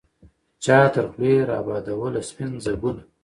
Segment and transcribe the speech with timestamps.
[0.63, 3.01] چا تر خولې را بادوله سپین ځګونه